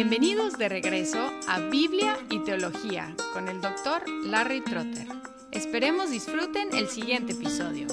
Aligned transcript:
Bienvenidos 0.00 0.56
de 0.56 0.68
regreso 0.68 1.18
a 1.48 1.58
Biblia 1.58 2.16
y 2.30 2.38
Teología 2.44 3.16
con 3.32 3.48
el 3.48 3.60
doctor 3.60 4.08
Larry 4.26 4.60
Trotter. 4.60 5.08
Esperemos 5.50 6.12
disfruten 6.12 6.68
el 6.72 6.86
siguiente 6.86 7.32
episodio. 7.32 7.88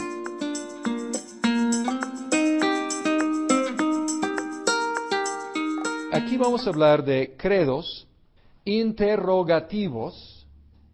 Aquí 6.13 6.37
vamos 6.37 6.67
a 6.67 6.69
hablar 6.69 7.03
de 7.03 7.33
credos 7.35 8.05
interrogativos 8.65 10.45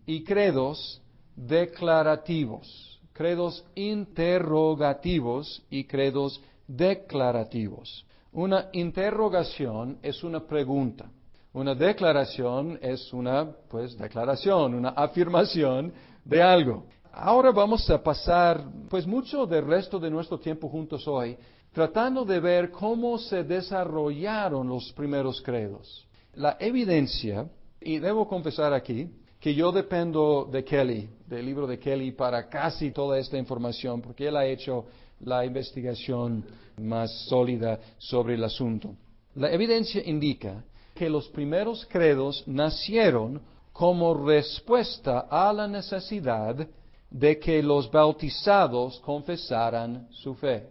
y 0.05 0.23
credos 0.23 1.01
declarativos. 1.35 3.01
Credos 3.11 3.65
interrogativos 3.75 5.61
y 5.69 5.83
credos 5.83 6.39
declarativos. 6.69 8.05
Una 8.33 8.69
interrogación 8.71 9.99
es 10.01 10.23
una 10.23 10.39
pregunta. 10.39 11.09
Una 11.53 11.75
declaración 11.75 12.79
es 12.81 13.11
una, 13.11 13.51
pues, 13.69 13.97
declaración, 13.97 14.73
una 14.73 14.89
afirmación 14.89 15.91
de 16.23 16.41
algo. 16.41 16.85
Ahora 17.11 17.51
vamos 17.51 17.89
a 17.89 18.01
pasar, 18.01 18.63
pues, 18.89 19.05
mucho 19.05 19.45
del 19.45 19.65
resto 19.65 19.99
de 19.99 20.09
nuestro 20.09 20.39
tiempo 20.39 20.69
juntos 20.69 21.05
hoy, 21.09 21.37
tratando 21.73 22.23
de 22.23 22.39
ver 22.39 22.71
cómo 22.71 23.17
se 23.17 23.43
desarrollaron 23.43 24.69
los 24.69 24.93
primeros 24.93 25.41
credos. 25.41 26.07
La 26.35 26.55
evidencia, 26.57 27.49
y 27.81 27.99
debo 27.99 28.29
confesar 28.29 28.73
aquí, 28.73 29.09
que 29.41 29.53
yo 29.53 29.73
dependo 29.73 30.47
de 30.49 30.63
Kelly, 30.63 31.09
del 31.27 31.45
libro 31.45 31.67
de 31.67 31.79
Kelly, 31.79 32.11
para 32.11 32.47
casi 32.47 32.91
toda 32.91 33.19
esta 33.19 33.37
información, 33.37 34.01
porque 34.01 34.27
él 34.27 34.37
ha 34.37 34.45
hecho 34.45 34.85
la 35.23 35.45
investigación 35.45 36.43
más 36.77 37.11
sólida 37.25 37.79
sobre 37.97 38.35
el 38.35 38.43
asunto. 38.43 38.95
La 39.35 39.51
evidencia 39.51 40.01
indica 40.05 40.63
que 40.93 41.09
los 41.09 41.27
primeros 41.29 41.87
credos 41.89 42.43
nacieron 42.47 43.41
como 43.71 44.13
respuesta 44.13 45.27
a 45.29 45.53
la 45.53 45.67
necesidad 45.67 46.67
de 47.09 47.39
que 47.39 47.61
los 47.61 47.89
bautizados 47.91 48.99
confesaran 48.99 50.07
su 50.11 50.33
fe. 50.35 50.67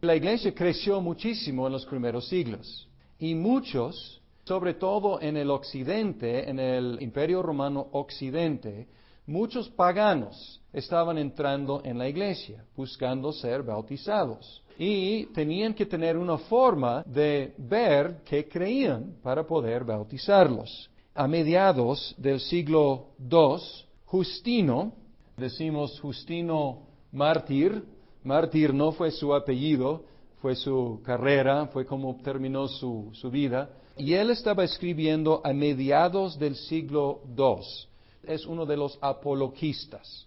La 0.00 0.16
iglesia 0.16 0.54
creció 0.54 1.00
muchísimo 1.00 1.66
en 1.66 1.72
los 1.72 1.86
primeros 1.86 2.28
siglos 2.28 2.88
y 3.18 3.34
muchos, 3.34 4.20
sobre 4.44 4.74
todo 4.74 5.20
en 5.20 5.36
el 5.36 5.50
occidente, 5.50 6.48
en 6.48 6.58
el 6.58 6.98
imperio 7.00 7.42
romano 7.42 7.88
occidente, 7.92 8.88
muchos 9.26 9.68
paganos 9.70 10.60
estaban 10.72 11.18
entrando 11.18 11.80
en 11.84 11.98
la 11.98 12.08
iglesia 12.08 12.64
buscando 12.76 13.32
ser 13.32 13.62
bautizados 13.62 14.62
y 14.78 15.26
tenían 15.26 15.74
que 15.74 15.86
tener 15.86 16.16
una 16.16 16.38
forma 16.38 17.04
de 17.06 17.54
ver 17.58 18.22
que 18.24 18.48
creían 18.48 19.16
para 19.22 19.46
poder 19.46 19.84
bautizarlos. 19.84 20.90
A 21.14 21.28
mediados 21.28 22.14
del 22.16 22.40
siglo 22.40 23.08
II, 23.18 23.58
Justino, 24.06 24.92
decimos 25.36 26.00
Justino 26.00 26.86
mártir, 27.12 27.84
mártir 28.24 28.72
no 28.72 28.92
fue 28.92 29.10
su 29.10 29.34
apellido, 29.34 30.04
fue 30.40 30.56
su 30.56 31.00
carrera, 31.04 31.66
fue 31.66 31.84
como 31.84 32.16
terminó 32.22 32.66
su, 32.66 33.10
su 33.12 33.30
vida, 33.30 33.70
y 33.96 34.14
él 34.14 34.30
estaba 34.30 34.64
escribiendo 34.64 35.42
a 35.44 35.52
mediados 35.52 36.38
del 36.38 36.56
siglo 36.56 37.20
II 37.36 37.91
es 38.24 38.46
uno 38.46 38.66
de 38.66 38.76
los 38.76 38.98
apologistas. 39.00 40.26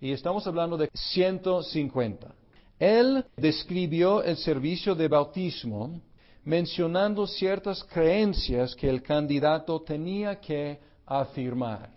Y 0.00 0.12
estamos 0.12 0.46
hablando 0.46 0.76
de 0.76 0.90
150. 0.92 2.34
Él 2.78 3.24
describió 3.36 4.22
el 4.22 4.36
servicio 4.36 4.94
de 4.94 5.08
bautismo 5.08 6.00
mencionando 6.44 7.26
ciertas 7.26 7.82
creencias 7.84 8.76
que 8.76 8.88
el 8.88 9.02
candidato 9.02 9.80
tenía 9.80 10.38
que 10.40 10.78
afirmar. 11.04 11.90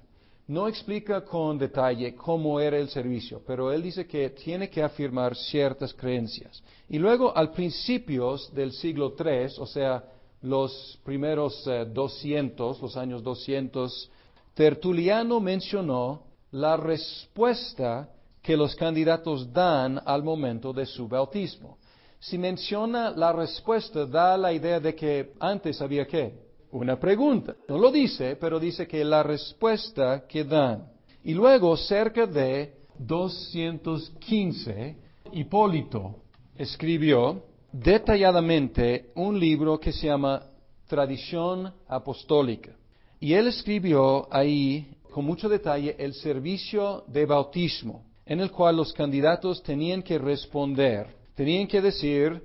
No 0.47 0.67
explica 0.67 1.23
con 1.23 1.59
detalle 1.59 2.15
cómo 2.15 2.59
era 2.59 2.79
el 2.79 2.89
servicio, 2.89 3.43
pero 3.45 3.71
él 3.71 3.83
dice 3.83 4.07
que 4.07 4.31
tiene 4.31 4.67
que 4.67 4.81
afirmar 4.81 5.35
ciertas 5.35 5.93
creencias. 5.93 6.63
Y 6.89 6.97
luego, 6.97 7.35
al 7.37 7.51
principios 7.51 8.51
del 8.55 8.71
siglo 8.71 9.13
III, 9.19 9.59
o 9.59 9.67
sea, 9.67 10.03
los 10.41 10.99
primeros 11.03 11.63
200, 11.93 12.77
eh, 12.77 12.79
los 12.81 12.97
años 12.97 13.21
200 13.21 14.09
Tertuliano 14.53 15.39
mencionó 15.39 16.23
la 16.51 16.77
respuesta 16.77 18.09
que 18.41 18.57
los 18.57 18.75
candidatos 18.75 19.51
dan 19.53 20.01
al 20.05 20.23
momento 20.23 20.73
de 20.73 20.85
su 20.85 21.07
bautismo. 21.07 21.77
Si 22.19 22.37
menciona 22.37 23.11
la 23.11 23.31
respuesta, 23.31 24.05
da 24.05 24.37
la 24.37 24.51
idea 24.51 24.79
de 24.79 24.93
que 24.93 25.31
antes 25.39 25.81
había 25.81 26.05
qué? 26.05 26.33
Una 26.71 26.99
pregunta. 26.99 27.55
No 27.67 27.77
lo 27.77 27.91
dice, 27.91 28.35
pero 28.35 28.59
dice 28.59 28.87
que 28.87 29.03
la 29.03 29.23
respuesta 29.23 30.27
que 30.27 30.43
dan. 30.43 30.91
Y 31.23 31.33
luego, 31.33 31.75
cerca 31.77 32.27
de 32.27 32.73
215, 32.97 34.97
Hipólito 35.31 36.15
escribió 36.55 37.43
detalladamente 37.71 39.11
un 39.15 39.39
libro 39.39 39.79
que 39.79 39.93
se 39.93 40.07
llama 40.07 40.43
Tradición 40.87 41.73
Apostólica. 41.87 42.78
Y 43.19 43.33
él 43.33 43.47
escribió 43.47 44.27
ahí 44.33 44.95
con 45.11 45.25
mucho 45.25 45.49
detalle 45.49 45.95
el 45.99 46.13
servicio 46.13 47.03
de 47.07 47.25
bautismo, 47.25 48.05
en 48.25 48.39
el 48.39 48.51
cual 48.51 48.77
los 48.77 48.93
candidatos 48.93 49.61
tenían 49.63 50.01
que 50.01 50.17
responder, 50.17 51.07
tenían 51.35 51.67
que 51.67 51.81
decir, 51.81 52.41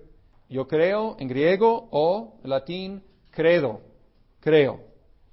yo 0.49 0.67
creo 0.67 1.17
en 1.19 1.29
griego 1.29 1.89
o 1.91 2.35
latín, 2.43 3.03
credo, 3.31 3.81
creo, 4.41 4.81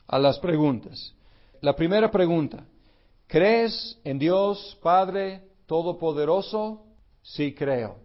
a 0.07 0.19
las 0.19 0.37
preguntas. 0.39 1.13
La 1.61 1.75
primera 1.75 2.11
pregunta, 2.11 2.65
¿crees 3.27 3.99
en 4.03 4.19
Dios 4.19 4.77
Padre 4.81 5.41
Todopoderoso? 5.65 6.83
Sí 7.23 7.53
creo. 7.53 7.97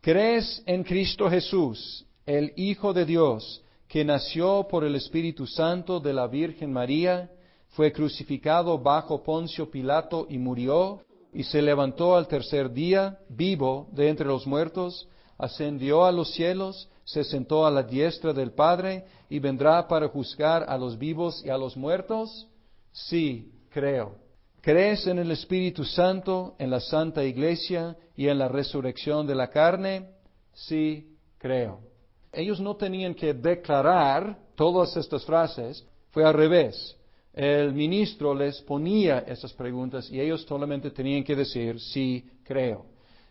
¿Crees 0.00 0.62
en 0.66 0.84
Cristo 0.84 1.30
Jesús, 1.30 2.04
el 2.26 2.52
Hijo 2.56 2.92
de 2.92 3.06
Dios, 3.06 3.63
que 3.94 4.04
nació 4.04 4.66
por 4.68 4.82
el 4.82 4.96
Espíritu 4.96 5.46
Santo 5.46 6.00
de 6.00 6.12
la 6.12 6.26
Virgen 6.26 6.72
María, 6.72 7.30
fue 7.76 7.92
crucificado 7.92 8.76
bajo 8.76 9.22
Poncio 9.22 9.70
Pilato 9.70 10.26
y 10.28 10.36
murió, 10.36 11.02
y 11.32 11.44
se 11.44 11.62
levantó 11.62 12.16
al 12.16 12.26
tercer 12.26 12.72
día, 12.72 13.20
vivo 13.28 13.86
de 13.92 14.08
entre 14.08 14.26
los 14.26 14.48
muertos, 14.48 15.08
ascendió 15.38 16.04
a 16.04 16.10
los 16.10 16.32
cielos, 16.32 16.88
se 17.04 17.22
sentó 17.22 17.66
a 17.66 17.70
la 17.70 17.84
diestra 17.84 18.32
del 18.32 18.50
Padre, 18.50 19.04
y 19.30 19.38
vendrá 19.38 19.86
para 19.86 20.08
juzgar 20.08 20.64
a 20.68 20.76
los 20.76 20.98
vivos 20.98 21.40
y 21.44 21.50
a 21.50 21.56
los 21.56 21.76
muertos? 21.76 22.48
Sí, 22.90 23.52
creo. 23.70 24.16
¿Crees 24.60 25.06
en 25.06 25.20
el 25.20 25.30
Espíritu 25.30 25.84
Santo, 25.84 26.56
en 26.58 26.68
la 26.68 26.80
Santa 26.80 27.22
Iglesia 27.22 27.96
y 28.16 28.26
en 28.26 28.40
la 28.40 28.48
resurrección 28.48 29.24
de 29.24 29.36
la 29.36 29.50
carne? 29.50 30.10
Sí, 30.52 31.16
creo 31.38 31.93
ellos 32.36 32.60
no 32.60 32.76
tenían 32.76 33.14
que 33.14 33.34
declarar 33.34 34.38
todas 34.54 34.96
estas 34.96 35.24
frases, 35.24 35.84
fue 36.10 36.24
al 36.24 36.34
revés. 36.34 36.96
El 37.32 37.72
ministro 37.72 38.34
les 38.34 38.60
ponía 38.62 39.20
esas 39.20 39.52
preguntas 39.52 40.08
y 40.10 40.20
ellos 40.20 40.42
solamente 40.42 40.90
tenían 40.90 41.24
que 41.24 41.34
decir 41.34 41.80
sí, 41.80 42.24
creo. 42.44 42.86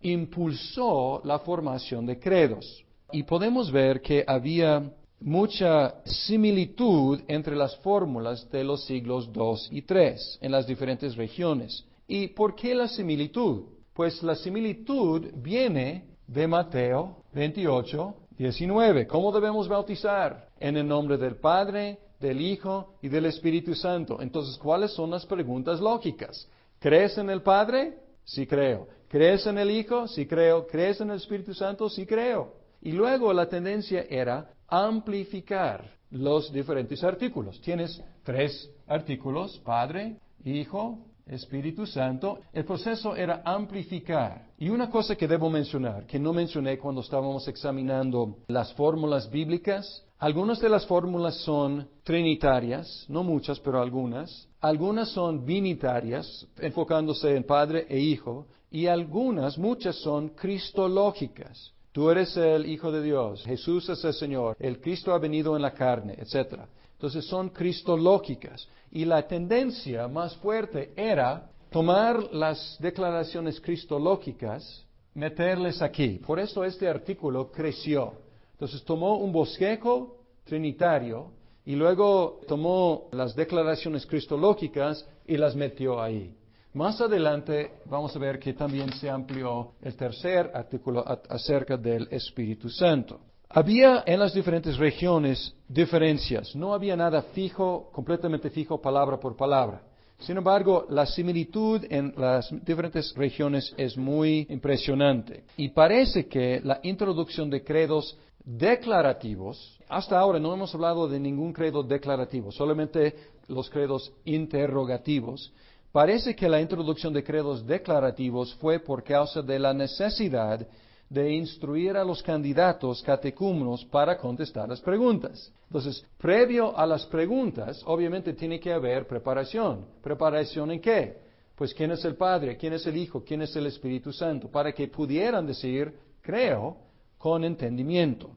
impulsó 0.01 1.21
la 1.23 1.39
formación 1.39 2.05
de 2.05 2.19
credos. 2.19 2.83
Y 3.11 3.23
podemos 3.23 3.71
ver 3.71 4.01
que 4.01 4.23
había 4.27 4.91
mucha 5.21 6.03
similitud 6.03 7.21
entre 7.27 7.55
las 7.55 7.75
fórmulas 7.77 8.49
de 8.51 8.63
los 8.63 8.85
siglos 8.85 9.31
2 9.31 9.69
y 9.71 9.83
3 9.83 10.39
en 10.41 10.51
las 10.51 10.67
diferentes 10.67 11.15
regiones. 11.15 11.85
¿Y 12.07 12.27
por 12.27 12.55
qué 12.55 12.75
la 12.75 12.87
similitud? 12.87 13.63
Pues 13.93 14.21
la 14.23 14.35
similitud 14.35 15.27
viene 15.35 16.05
de 16.27 16.47
Mateo 16.47 17.23
28, 17.33 18.15
19. 18.37 19.07
¿Cómo 19.07 19.31
debemos 19.31 19.67
bautizar? 19.67 20.49
En 20.59 20.77
el 20.77 20.87
nombre 20.87 21.17
del 21.17 21.35
Padre, 21.35 21.99
del 22.19 22.41
Hijo 22.41 22.95
y 23.01 23.09
del 23.09 23.25
Espíritu 23.25 23.75
Santo. 23.75 24.21
Entonces, 24.21 24.57
¿cuáles 24.57 24.91
son 24.91 25.11
las 25.11 25.25
preguntas 25.25 25.79
lógicas? 25.79 26.47
¿Crees 26.79 27.17
en 27.17 27.29
el 27.29 27.41
Padre? 27.41 27.97
Sí 28.23 28.47
creo. 28.47 28.87
¿Crees 29.07 29.45
en 29.45 29.57
el 29.57 29.71
Hijo? 29.71 30.07
Sí 30.07 30.25
creo. 30.25 30.65
¿Crees 30.67 31.01
en 31.01 31.09
el 31.11 31.17
Espíritu 31.17 31.53
Santo? 31.53 31.89
Sí 31.89 32.05
creo. 32.05 32.53
Y 32.81 32.93
luego 32.93 33.33
la 33.33 33.47
tendencia 33.47 34.05
era 34.09 34.49
amplificar 34.71 35.85
los 36.09 36.51
diferentes 36.51 37.03
artículos. 37.03 37.59
Tienes 37.61 38.01
tres 38.23 38.71
artículos, 38.87 39.59
Padre, 39.59 40.17
Hijo, 40.43 40.99
Espíritu 41.27 41.85
Santo. 41.85 42.39
El 42.53 42.65
proceso 42.65 43.15
era 43.15 43.41
amplificar. 43.45 44.47
Y 44.57 44.69
una 44.69 44.89
cosa 44.89 45.15
que 45.15 45.27
debo 45.27 45.49
mencionar, 45.49 46.05
que 46.05 46.17
no 46.17 46.33
mencioné 46.33 46.79
cuando 46.79 47.01
estábamos 47.01 47.47
examinando 47.47 48.37
las 48.47 48.73
fórmulas 48.73 49.29
bíblicas, 49.29 50.05
algunas 50.19 50.59
de 50.59 50.69
las 50.69 50.85
fórmulas 50.85 51.35
son 51.43 51.87
trinitarias, 52.03 53.05
no 53.09 53.23
muchas, 53.23 53.59
pero 53.59 53.81
algunas. 53.81 54.47
Algunas 54.61 55.09
son 55.09 55.45
binitarias, 55.45 56.47
enfocándose 56.59 57.35
en 57.35 57.43
Padre 57.43 57.87
e 57.89 57.99
Hijo. 57.99 58.47
Y 58.69 58.87
algunas, 58.87 59.57
muchas 59.57 59.95
son 59.97 60.29
cristológicas. 60.29 61.73
Tú 61.91 62.09
eres 62.09 62.37
el 62.37 62.65
Hijo 62.67 62.91
de 62.91 63.01
Dios, 63.01 63.43
Jesús 63.43 63.89
es 63.89 64.03
el 64.05 64.13
Señor, 64.13 64.55
el 64.59 64.79
Cristo 64.79 65.13
ha 65.13 65.19
venido 65.19 65.57
en 65.57 65.61
la 65.61 65.73
carne, 65.73 66.15
etc. 66.17 66.61
Entonces 66.93 67.25
son 67.25 67.49
cristológicas. 67.49 68.67
Y 68.91 69.05
la 69.05 69.27
tendencia 69.27 70.07
más 70.07 70.35
fuerte 70.37 70.93
era 70.95 71.49
tomar 71.69 72.31
las 72.33 72.77
declaraciones 72.79 73.59
cristológicas, 73.59 74.85
meterles 75.13 75.81
aquí. 75.81 76.19
Por 76.25 76.39
eso 76.39 76.63
este 76.63 76.87
artículo 76.87 77.51
creció. 77.51 78.13
Entonces 78.53 78.83
tomó 78.83 79.17
un 79.17 79.31
bosquejo 79.31 80.17
trinitario 80.45 81.31
y 81.65 81.75
luego 81.75 82.39
tomó 82.47 83.09
las 83.11 83.35
declaraciones 83.35 84.05
cristológicas 84.05 85.07
y 85.27 85.37
las 85.37 85.55
metió 85.55 86.01
ahí. 86.01 86.35
Más 86.73 87.01
adelante 87.01 87.79
vamos 87.85 88.15
a 88.15 88.19
ver 88.19 88.39
que 88.39 88.53
también 88.53 88.93
se 88.93 89.09
amplió 89.09 89.73
el 89.81 89.93
tercer 89.97 90.51
artículo 90.53 91.03
acerca 91.27 91.75
del 91.75 92.07
Espíritu 92.09 92.69
Santo. 92.69 93.19
Había 93.49 94.03
en 94.05 94.17
las 94.17 94.33
diferentes 94.33 94.77
regiones 94.77 95.53
diferencias, 95.67 96.55
no 96.55 96.73
había 96.73 96.95
nada 96.95 97.23
fijo, 97.33 97.89
completamente 97.91 98.49
fijo 98.49 98.81
palabra 98.81 99.19
por 99.19 99.35
palabra. 99.35 99.81
Sin 100.19 100.37
embargo, 100.37 100.85
la 100.89 101.05
similitud 101.05 101.83
en 101.89 102.13
las 102.15 102.49
diferentes 102.63 103.13
regiones 103.15 103.73
es 103.75 103.97
muy 103.97 104.47
impresionante. 104.49 105.43
Y 105.57 105.69
parece 105.69 106.27
que 106.27 106.61
la 106.63 106.79
introducción 106.83 107.49
de 107.49 107.65
credos 107.65 108.17
declarativos, 108.45 109.77
hasta 109.89 110.17
ahora 110.17 110.39
no 110.39 110.53
hemos 110.53 110.73
hablado 110.73 111.09
de 111.09 111.19
ningún 111.19 111.51
credo 111.51 111.83
declarativo, 111.83 112.49
solamente 112.49 113.13
los 113.49 113.69
credos 113.69 114.13
interrogativos. 114.23 115.51
Parece 115.91 116.35
que 116.35 116.47
la 116.47 116.61
introducción 116.61 117.11
de 117.11 117.23
credos 117.23 117.65
declarativos 117.65 118.55
fue 118.55 118.79
por 118.79 119.03
causa 119.03 119.41
de 119.41 119.59
la 119.59 119.73
necesidad 119.73 120.65
de 121.09 121.33
instruir 121.33 121.97
a 121.97 122.05
los 122.05 122.23
candidatos 122.23 123.03
catecúmenos 123.03 123.83
para 123.83 124.17
contestar 124.17 124.69
las 124.69 124.79
preguntas. 124.79 125.51
Entonces, 125.67 126.05
previo 126.17 126.77
a 126.77 126.85
las 126.85 127.05
preguntas, 127.07 127.81
obviamente 127.85 128.31
tiene 128.31 128.61
que 128.61 128.71
haber 128.71 129.05
preparación. 129.05 129.85
¿Preparación 130.01 130.71
en 130.71 130.79
qué? 130.79 131.17
Pues 131.55 131.73
quién 131.73 131.91
es 131.91 132.05
el 132.05 132.15
Padre, 132.15 132.55
quién 132.55 132.71
es 132.71 132.87
el 132.87 132.95
Hijo, 132.95 133.25
quién 133.25 133.41
es 133.41 133.53
el 133.57 133.65
Espíritu 133.65 134.13
Santo, 134.13 134.47
para 134.47 134.71
que 134.71 134.87
pudieran 134.87 135.45
decir, 135.45 135.93
creo, 136.21 136.77
con 137.17 137.43
entendimiento. 137.43 138.29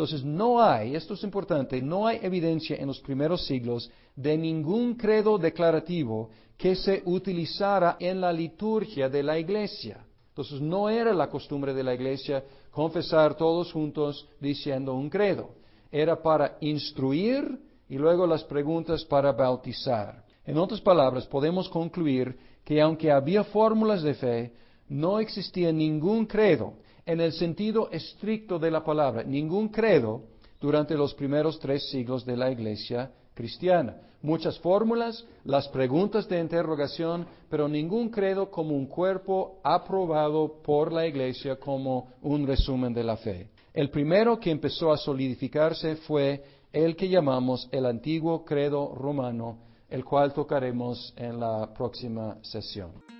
Entonces, 0.00 0.24
no 0.24 0.62
hay, 0.62 0.96
esto 0.96 1.12
es 1.12 1.22
importante, 1.24 1.82
no 1.82 2.06
hay 2.06 2.20
evidencia 2.22 2.74
en 2.76 2.86
los 2.86 3.00
primeros 3.00 3.44
siglos 3.44 3.90
de 4.16 4.38
ningún 4.38 4.94
credo 4.94 5.36
declarativo 5.36 6.30
que 6.56 6.74
se 6.74 7.02
utilizara 7.04 7.98
en 8.00 8.18
la 8.18 8.32
liturgia 8.32 9.10
de 9.10 9.22
la 9.22 9.38
iglesia. 9.38 10.02
Entonces, 10.30 10.58
no 10.58 10.88
era 10.88 11.12
la 11.12 11.28
costumbre 11.28 11.74
de 11.74 11.82
la 11.82 11.92
iglesia 11.92 12.42
confesar 12.70 13.36
todos 13.36 13.70
juntos 13.74 14.26
diciendo 14.40 14.94
un 14.94 15.10
credo. 15.10 15.50
Era 15.92 16.22
para 16.22 16.56
instruir 16.62 17.60
y 17.86 17.98
luego 17.98 18.26
las 18.26 18.42
preguntas 18.44 19.04
para 19.04 19.32
bautizar. 19.32 20.24
En 20.46 20.56
otras 20.56 20.80
palabras, 20.80 21.26
podemos 21.26 21.68
concluir 21.68 22.38
que 22.64 22.80
aunque 22.80 23.12
había 23.12 23.44
fórmulas 23.44 24.00
de 24.02 24.14
fe, 24.14 24.54
no 24.88 25.20
existía 25.20 25.70
ningún 25.70 26.24
credo 26.24 26.72
en 27.10 27.20
el 27.20 27.32
sentido 27.32 27.90
estricto 27.90 28.60
de 28.60 28.70
la 28.70 28.84
palabra, 28.84 29.24
ningún 29.24 29.68
credo 29.68 30.22
durante 30.60 30.94
los 30.94 31.12
primeros 31.14 31.58
tres 31.58 31.90
siglos 31.90 32.24
de 32.24 32.36
la 32.36 32.52
iglesia 32.52 33.10
cristiana. 33.34 33.96
Muchas 34.22 34.60
fórmulas, 34.60 35.26
las 35.44 35.66
preguntas 35.68 36.28
de 36.28 36.38
interrogación, 36.38 37.26
pero 37.48 37.66
ningún 37.66 38.10
credo 38.10 38.48
como 38.48 38.76
un 38.76 38.86
cuerpo 38.86 39.58
aprobado 39.64 40.62
por 40.62 40.92
la 40.92 41.04
iglesia 41.04 41.56
como 41.56 42.12
un 42.22 42.46
resumen 42.46 42.94
de 42.94 43.02
la 43.02 43.16
fe. 43.16 43.48
El 43.74 43.90
primero 43.90 44.38
que 44.38 44.52
empezó 44.52 44.92
a 44.92 44.96
solidificarse 44.96 45.96
fue 45.96 46.44
el 46.72 46.94
que 46.94 47.08
llamamos 47.08 47.68
el 47.72 47.86
antiguo 47.86 48.44
credo 48.44 48.94
romano, 48.94 49.58
el 49.88 50.04
cual 50.04 50.32
tocaremos 50.32 51.12
en 51.16 51.40
la 51.40 51.74
próxima 51.74 52.38
sesión. 52.42 53.19